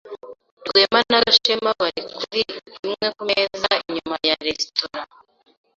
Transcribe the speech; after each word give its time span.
Rwema 0.67 0.99
na 1.09 1.19
Gashema 1.25 1.71
bari 1.79 2.01
kuri 2.17 2.41
imwe 2.87 3.07
kumeza 3.15 3.71
inyuma 3.89 4.15
ya 4.27 4.35
resitora. 4.45 5.01